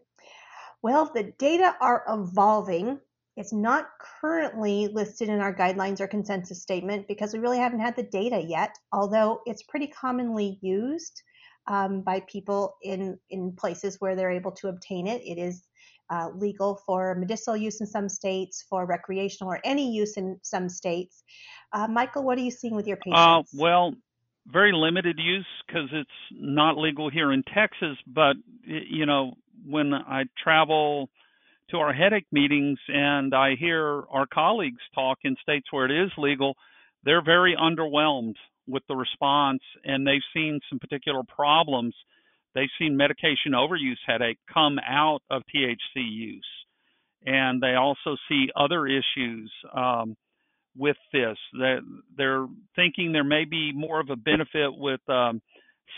Well, 0.82 1.08
the 1.14 1.32
data 1.38 1.76
are 1.80 2.02
evolving. 2.08 2.98
It's 3.36 3.52
not 3.52 3.90
currently 4.20 4.88
listed 4.88 5.28
in 5.28 5.38
our 5.38 5.54
guidelines 5.54 6.00
or 6.00 6.08
consensus 6.08 6.60
statement 6.60 7.06
because 7.06 7.32
we 7.32 7.38
really 7.38 7.58
haven't 7.58 7.78
had 7.78 7.94
the 7.94 8.02
data 8.02 8.42
yet, 8.44 8.76
although 8.92 9.40
it's 9.46 9.62
pretty 9.62 9.86
commonly 9.86 10.58
used 10.62 11.22
um, 11.68 12.00
by 12.00 12.24
people 12.26 12.74
in, 12.82 13.16
in 13.30 13.52
places 13.52 14.00
where 14.00 14.16
they're 14.16 14.32
able 14.32 14.50
to 14.50 14.66
obtain 14.66 15.06
it. 15.06 15.22
It 15.22 15.38
is 15.38 15.62
uh, 16.10 16.30
legal 16.34 16.80
for 16.86 17.14
medicinal 17.14 17.56
use 17.56 17.80
in 17.80 17.86
some 17.86 18.08
states, 18.08 18.64
for 18.68 18.86
recreational 18.86 19.52
or 19.52 19.60
any 19.64 19.92
use 19.92 20.16
in 20.16 20.38
some 20.42 20.68
states. 20.68 21.22
Uh, 21.72 21.86
Michael, 21.88 22.22
what 22.22 22.38
are 22.38 22.42
you 22.42 22.50
seeing 22.50 22.74
with 22.74 22.86
your 22.86 22.98
uh, 22.98 23.42
patients? 23.42 23.54
Uh, 23.54 23.58
well, 23.58 23.94
very 24.46 24.72
limited 24.72 25.18
use 25.18 25.46
because 25.66 25.88
it's 25.92 26.10
not 26.32 26.76
legal 26.76 27.10
here 27.10 27.32
in 27.32 27.42
Texas. 27.54 27.96
But 28.06 28.36
you 28.64 29.06
know, 29.06 29.34
when 29.66 29.94
I 29.94 30.24
travel 30.42 31.08
to 31.70 31.78
our 31.78 31.92
headache 31.92 32.26
meetings 32.32 32.78
and 32.88 33.34
I 33.34 33.54
hear 33.58 34.02
our 34.10 34.26
colleagues 34.26 34.80
talk 34.94 35.18
in 35.24 35.36
states 35.42 35.66
where 35.70 35.86
it 35.86 36.04
is 36.04 36.10
legal, 36.18 36.54
they're 37.04 37.24
very 37.24 37.56
underwhelmed 37.56 38.34
with 38.68 38.82
the 38.88 38.94
response 38.94 39.62
and 39.84 40.06
they've 40.06 40.22
seen 40.34 40.60
some 40.68 40.78
particular 40.78 41.22
problems 41.26 41.94
they've 42.54 42.68
seen 42.78 42.96
medication 42.96 43.52
overuse 43.54 43.98
headache 44.06 44.38
come 44.52 44.78
out 44.86 45.20
of 45.30 45.42
THC 45.54 45.96
use. 45.96 46.46
And 47.24 47.62
they 47.62 47.74
also 47.74 48.16
see 48.28 48.48
other 48.56 48.86
issues 48.86 49.52
um, 49.76 50.16
with 50.76 50.96
this. 51.12 51.36
That 51.54 51.80
they're 52.16 52.46
thinking 52.74 53.12
there 53.12 53.24
may 53.24 53.44
be 53.44 53.72
more 53.72 54.00
of 54.00 54.10
a 54.10 54.16
benefit 54.16 54.70
with 54.76 55.00
um, 55.08 55.40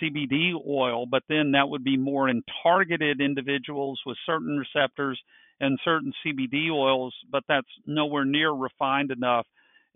CBD 0.03 0.53
oil, 0.67 1.07
but 1.07 1.23
then 1.29 1.53
that 1.53 1.69
would 1.69 1.85
be 1.85 1.97
more 1.97 2.29
in 2.29 2.43
targeted 2.63 3.21
individuals 3.21 4.01
with 4.05 4.17
certain 4.27 4.59
receptors 4.59 5.21
and 5.61 5.79
certain 5.85 6.13
CBD 6.25 6.71
oils, 6.71 7.15
but 7.31 7.45
that's 7.49 7.69
nowhere 7.87 8.25
near 8.25 8.51
refined 8.51 9.11
enough. 9.11 9.47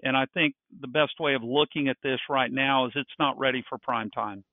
And 0.03 0.17
I 0.17 0.27
think 0.33 0.55
the 0.81 0.87
best 0.87 1.19
way 1.19 1.35
of 1.35 1.43
looking 1.43 1.89
at 1.89 1.97
this 2.03 2.21
right 2.31 2.51
now 2.51 2.87
is 2.87 2.93
it's 2.95 3.11
not 3.19 3.39
ready 3.39 3.65
for 3.69 3.79
prime 3.79 4.11
time. 4.11 4.45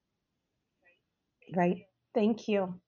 Right. 1.55 1.85
Thank 2.15 2.48
you. 2.48 2.79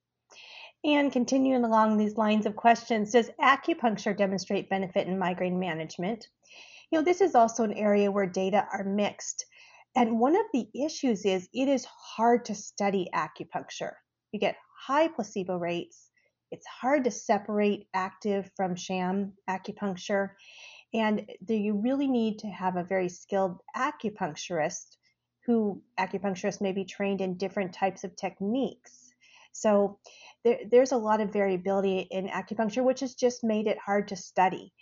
And 0.86 1.12
continuing 1.12 1.66
along 1.66 1.98
these 1.98 2.16
lines 2.16 2.46
of 2.46 2.56
questions, 2.56 3.12
does 3.12 3.30
acupuncture 3.42 4.18
demonstrate 4.18 4.70
benefit 4.70 5.08
in 5.08 5.20
migraine 5.20 5.60
management? 5.60 6.28
You 6.90 7.00
know, 7.00 7.04
this 7.04 7.20
is 7.20 7.36
also 7.36 7.64
an 7.64 7.74
area 7.74 8.10
where 8.10 8.26
data 8.26 8.66
are 8.72 8.86
mixed. 8.86 9.46
And 9.98 10.20
one 10.20 10.36
of 10.36 10.46
the 10.54 10.70
issues 10.74 11.26
is 11.26 11.50
it 11.54 11.68
is 11.68 11.86
hard 11.86 12.46
to 12.46 12.56
study 12.56 13.10
acupuncture. 13.14 13.94
You 14.32 14.40
get 14.40 14.56
high 14.80 15.10
placebo 15.10 15.58
rates. 15.58 16.10
It's 16.52 16.66
hard 16.66 17.04
to 17.04 17.12
separate 17.12 17.88
active 17.94 18.50
from 18.56 18.76
sham 18.76 19.34
acupuncture. 19.50 20.30
And 20.94 21.30
you 21.50 21.74
really 21.74 22.08
need 22.08 22.40
to 22.40 22.48
have 22.48 22.78
a 22.78 22.84
very 22.84 23.10
skilled 23.10 23.60
acupuncturist 23.76 24.96
who 25.46 25.82
acupuncturists 26.00 26.62
may 26.62 26.72
be 26.72 26.86
trained 26.86 27.20
in 27.20 27.38
different 27.38 27.74
types 27.74 28.04
of 28.04 28.16
techniques. 28.16 29.07
So 29.58 30.00
there, 30.44 30.60
there's 30.70 30.92
a 30.92 30.98
lot 30.98 31.22
of 31.22 31.34
variability 31.34 32.08
in 32.12 32.28
acupuncture, 32.28 32.84
which 32.84 33.00
has 33.00 33.16
just 33.16 33.44
made 33.44 33.68
it 33.68 33.78
hard 33.84 34.10
to 34.10 34.16
study. 34.16 34.74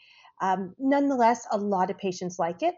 Um, 0.41 0.75
nonetheless, 0.77 1.48
a 1.51 1.58
lot 1.58 1.89
of 1.89 1.98
patients 1.98 2.38
like 2.38 2.62
it, 2.62 2.75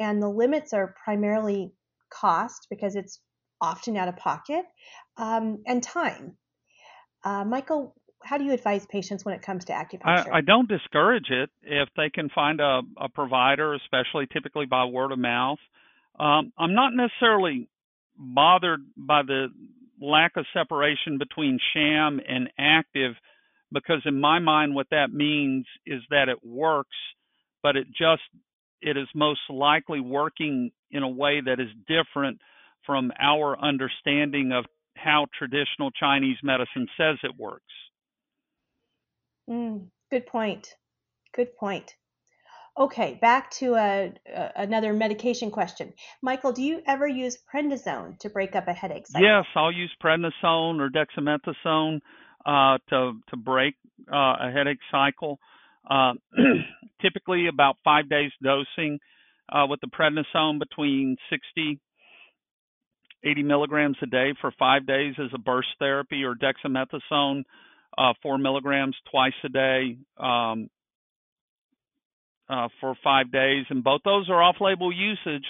and 0.00 0.22
the 0.22 0.28
limits 0.28 0.72
are 0.72 0.94
primarily 1.04 1.72
cost 2.10 2.66
because 2.70 2.96
it's 2.96 3.20
often 3.60 3.96
out 3.96 4.08
of 4.08 4.16
pocket 4.16 4.64
um, 5.16 5.62
and 5.66 5.82
time. 5.82 6.36
Uh, 7.24 7.44
Michael, 7.44 7.94
how 8.22 8.38
do 8.38 8.44
you 8.44 8.52
advise 8.52 8.86
patients 8.86 9.24
when 9.24 9.34
it 9.34 9.42
comes 9.42 9.66
to 9.66 9.72
acupuncture? 9.72 10.32
I, 10.32 10.38
I 10.38 10.40
don't 10.40 10.68
discourage 10.68 11.30
it 11.30 11.50
if 11.62 11.88
they 11.96 12.08
can 12.08 12.30
find 12.30 12.60
a, 12.60 12.80
a 12.96 13.08
provider, 13.08 13.74
especially 13.74 14.26
typically 14.32 14.66
by 14.66 14.84
word 14.86 15.12
of 15.12 15.18
mouth. 15.18 15.58
Um, 16.18 16.52
I'm 16.58 16.74
not 16.74 16.92
necessarily 16.94 17.68
bothered 18.18 18.80
by 18.96 19.22
the 19.22 19.48
lack 20.00 20.32
of 20.36 20.46
separation 20.52 21.18
between 21.18 21.58
sham 21.74 22.20
and 22.28 22.50
active 22.58 23.12
because 23.72 24.02
in 24.04 24.20
my 24.20 24.38
mind 24.38 24.74
what 24.74 24.86
that 24.90 25.12
means 25.12 25.66
is 25.86 26.00
that 26.10 26.28
it 26.28 26.38
works 26.44 26.96
but 27.62 27.76
it 27.76 27.86
just 27.88 28.22
it 28.80 28.96
is 28.96 29.08
most 29.14 29.40
likely 29.48 30.00
working 30.00 30.70
in 30.90 31.02
a 31.02 31.08
way 31.08 31.40
that 31.44 31.58
is 31.60 31.68
different 31.88 32.38
from 32.84 33.10
our 33.20 33.58
understanding 33.58 34.52
of 34.52 34.64
how 34.96 35.26
traditional 35.36 35.90
Chinese 35.90 36.36
medicine 36.42 36.86
says 36.96 37.16
it 37.22 37.32
works. 37.38 37.64
Mm, 39.48 39.86
good 40.10 40.26
point. 40.26 40.74
Good 41.34 41.56
point. 41.56 41.94
Okay, 42.78 43.18
back 43.22 43.50
to 43.52 43.74
a, 43.74 44.12
a, 44.26 44.50
another 44.56 44.92
medication 44.92 45.50
question. 45.50 45.94
Michael, 46.20 46.52
do 46.52 46.62
you 46.62 46.82
ever 46.86 47.06
use 47.06 47.38
prednisone 47.52 48.18
to 48.18 48.28
break 48.28 48.54
up 48.54 48.68
a 48.68 48.72
headache 48.74 49.06
cycle? 49.06 49.26
Yes, 49.26 49.44
I'll 49.54 49.72
use 49.72 49.90
prednisone 50.02 50.78
or 50.78 50.90
dexamethasone 50.90 52.00
uh, 52.44 52.78
to 52.90 53.12
to 53.30 53.36
break 53.36 53.76
uh, 54.12 54.36
a 54.40 54.50
headache 54.54 54.80
cycle. 54.90 55.38
Uh, 55.90 56.14
typically, 57.02 57.46
about 57.46 57.76
five 57.82 58.10
days 58.10 58.30
dosing 58.42 58.98
uh, 59.50 59.66
with 59.66 59.80
the 59.80 59.88
prednisone 59.88 60.58
between 60.58 61.16
60 61.30 61.80
80 63.24 63.42
milligrams 63.42 63.96
a 64.02 64.06
day 64.06 64.34
for 64.40 64.52
five 64.58 64.86
days 64.86 65.14
as 65.18 65.30
a 65.34 65.38
burst 65.38 65.68
therapy, 65.78 66.22
or 66.22 66.34
dexamethasone 66.34 67.42
uh, 67.98 68.12
four 68.22 68.38
milligrams 68.38 68.94
twice 69.10 69.32
a 69.44 69.48
day 69.48 69.96
um, 70.18 70.68
uh, 72.48 72.68
for 72.80 72.94
five 73.02 73.30
days. 73.32 73.64
And 73.70 73.82
both 73.82 74.02
those 74.04 74.28
are 74.30 74.42
off-label 74.42 74.92
usage, 74.92 75.46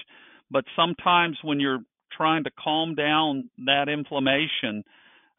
but 0.51 0.65
sometimes 0.75 1.39
when 1.43 1.61
you're 1.61 1.81
trying 2.17 2.45
to 2.45 2.51
calm 2.59 2.95
down 2.95 3.51
that 3.67 3.89
inflammation, 3.89 4.85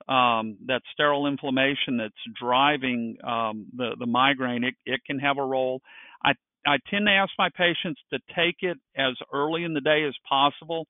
um, 0.08 0.58
that 0.68 0.82
sterile 0.94 1.28
inflammation 1.28 1.98
that's 1.98 2.38
driving 2.40 3.18
um, 3.24 3.68
the 3.76 3.96
the 4.00 4.06
migraine, 4.06 4.64
it, 4.64 4.76
it 4.86 5.02
can 5.06 5.20
have 5.20 5.38
a 5.38 5.44
role. 5.44 5.82
I 6.24 6.32
I 6.66 6.78
tend 6.90 7.08
to 7.08 7.12
ask 7.12 7.32
my 7.38 7.50
patients 7.50 8.00
to 8.14 8.20
take 8.36 8.58
it 8.62 8.78
as 8.98 9.16
early 9.34 9.64
in 9.64 9.74
the 9.74 9.82
day 9.82 10.06
as 10.08 10.14
possible, 10.28 10.88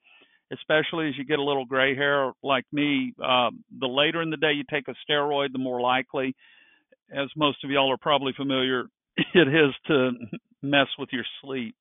especially 0.51 1.07
as 1.09 1.17
you 1.17 1.25
get 1.25 1.39
a 1.39 1.43
little 1.43 1.65
gray 1.65 1.95
hair 1.95 2.31
like 2.43 2.65
me. 2.71 3.13
Uh, 3.23 3.49
the 3.79 3.87
later 3.87 4.21
in 4.21 4.29
the 4.29 4.37
day 4.37 4.51
you 4.53 4.63
take 4.69 4.87
a 4.87 4.95
steroid, 5.09 5.51
the 5.51 5.59
more 5.59 5.81
likely, 5.81 6.35
as 7.11 7.27
most 7.35 7.63
of 7.63 7.69
y'all 7.71 7.91
are 7.91 7.97
probably 7.97 8.33
familiar, 8.35 8.85
it 9.33 9.47
is 9.47 9.73
to 9.87 10.11
mess 10.61 10.87
with 10.97 11.09
your 11.11 11.25
sleep. 11.41 11.75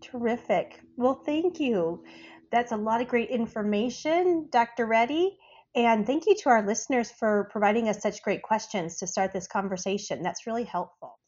Terrific. 0.00 0.80
Well, 0.96 1.22
thank 1.24 1.60
you. 1.60 2.04
That's 2.50 2.72
a 2.72 2.76
lot 2.76 3.00
of 3.00 3.08
great 3.08 3.30
information, 3.30 4.48
Dr. 4.50 4.86
Reddy. 4.86 5.38
And 5.74 6.06
thank 6.06 6.26
you 6.26 6.34
to 6.42 6.50
our 6.50 6.66
listeners 6.66 7.10
for 7.10 7.48
providing 7.50 7.88
us 7.88 8.02
such 8.02 8.22
great 8.22 8.42
questions 8.42 8.98
to 8.98 9.06
start 9.06 9.32
this 9.32 9.46
conversation. 9.46 10.22
That's 10.22 10.46
really 10.46 10.64
helpful. 10.64 11.18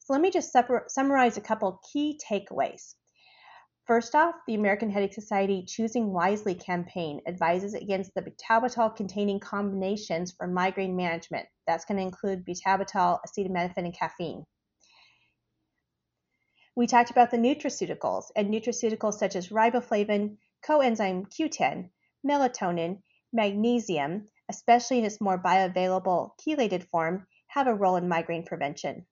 So 0.00 0.12
let 0.12 0.20
me 0.20 0.30
just 0.30 0.54
summarize 0.88 1.38
a 1.38 1.40
couple 1.40 1.80
key 1.90 2.20
takeaways. 2.30 2.94
First 3.86 4.14
off, 4.14 4.36
the 4.46 4.54
American 4.54 4.88
Headache 4.88 5.12
Society 5.12 5.62
Choosing 5.66 6.10
Wisely 6.10 6.54
campaign 6.54 7.20
advises 7.26 7.74
against 7.74 8.14
the 8.14 8.22
butalbital 8.22 8.96
containing 8.96 9.40
combinations 9.40 10.32
for 10.32 10.46
migraine 10.46 10.96
management. 10.96 11.46
That's 11.66 11.84
going 11.84 11.98
to 11.98 12.02
include 12.02 12.46
butalbital, 12.46 13.20
acetaminophen, 13.20 13.76
and 13.76 13.92
caffeine. 13.92 14.46
We 16.74 16.86
talked 16.86 17.10
about 17.10 17.30
the 17.30 17.36
nutraceuticals 17.36 18.24
and 18.34 18.48
nutraceuticals 18.48 19.18
such 19.18 19.36
as 19.36 19.50
riboflavin, 19.50 20.38
coenzyme 20.66 21.28
Q10, 21.28 21.90
melatonin, 22.26 23.02
magnesium, 23.34 24.28
especially 24.48 24.98
in 24.98 25.04
its 25.04 25.20
more 25.20 25.38
bioavailable 25.38 26.30
chelated 26.40 26.88
form, 26.88 27.26
have 27.48 27.66
a 27.66 27.74
role 27.74 27.96
in 27.96 28.08
migraine 28.08 28.46
prevention. 28.46 29.04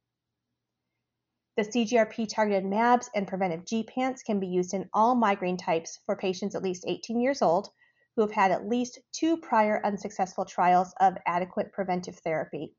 The 1.54 1.64
CGRP 1.64 2.28
targeted 2.28 2.64
MABs 2.64 3.10
and 3.14 3.28
preventive 3.28 3.66
gepants 3.66 4.24
can 4.24 4.40
be 4.40 4.46
used 4.46 4.72
in 4.72 4.88
all 4.94 5.14
migraine 5.14 5.58
types 5.58 5.98
for 6.06 6.16
patients 6.16 6.54
at 6.54 6.62
least 6.62 6.84
18 6.86 7.20
years 7.20 7.42
old 7.42 7.68
who 8.16 8.22
have 8.22 8.32
had 8.32 8.50
at 8.50 8.66
least 8.66 8.98
two 9.12 9.36
prior 9.36 9.84
unsuccessful 9.84 10.46
trials 10.46 10.94
of 10.98 11.18
adequate 11.26 11.72
preventive 11.72 12.18
therapy. 12.20 12.74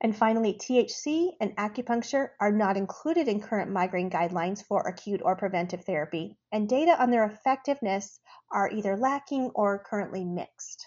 And 0.00 0.16
finally, 0.16 0.54
THC 0.54 1.32
and 1.40 1.54
acupuncture 1.56 2.30
are 2.40 2.52
not 2.52 2.76
included 2.76 3.28
in 3.28 3.40
current 3.40 3.70
migraine 3.70 4.08
guidelines 4.08 4.64
for 4.64 4.80
acute 4.86 5.20
or 5.22 5.36
preventive 5.36 5.84
therapy, 5.84 6.38
and 6.52 6.68
data 6.68 7.00
on 7.00 7.10
their 7.10 7.26
effectiveness 7.26 8.20
are 8.50 8.70
either 8.70 8.96
lacking 8.96 9.50
or 9.54 9.84
currently 9.84 10.24
mixed. 10.24 10.86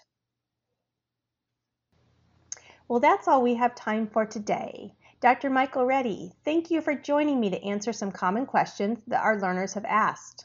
Well, 2.88 3.00
that's 3.00 3.28
all 3.28 3.42
we 3.42 3.54
have 3.54 3.74
time 3.74 4.08
for 4.08 4.26
today. 4.26 4.94
Dr. 5.24 5.48
Michael 5.48 5.86
Reddy, 5.86 6.34
thank 6.44 6.70
you 6.70 6.82
for 6.82 6.94
joining 6.94 7.40
me 7.40 7.48
to 7.48 7.64
answer 7.64 7.94
some 7.94 8.12
common 8.12 8.44
questions 8.44 8.98
that 9.06 9.22
our 9.22 9.40
learners 9.40 9.72
have 9.72 9.86
asked. 9.86 10.44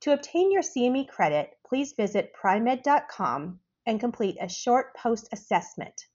To 0.00 0.12
obtain 0.12 0.50
your 0.50 0.62
CME 0.62 1.08
credit, 1.08 1.56
please 1.64 1.92
visit 1.92 2.32
pri-med.com 2.32 3.60
and 3.86 4.00
complete 4.00 4.38
a 4.40 4.48
short 4.48 4.96
post 4.96 5.28
assessment. 5.30 6.08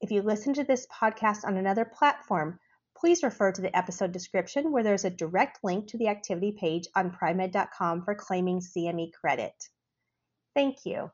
If 0.00 0.10
you 0.10 0.22
listen 0.22 0.54
to 0.54 0.64
this 0.64 0.88
podcast 0.88 1.44
on 1.44 1.56
another 1.56 1.84
platform, 1.84 2.58
please 2.96 3.22
refer 3.22 3.52
to 3.52 3.62
the 3.62 3.76
episode 3.78 4.10
description 4.10 4.72
where 4.72 4.82
there's 4.82 5.04
a 5.04 5.10
direct 5.10 5.60
link 5.62 5.86
to 5.90 5.98
the 5.98 6.08
activity 6.08 6.56
page 6.58 6.88
on 6.96 7.12
pri-med.com 7.12 8.02
for 8.02 8.16
claiming 8.16 8.58
CME 8.58 9.12
credit. 9.12 9.54
Thank 10.52 10.78
you. 10.84 11.12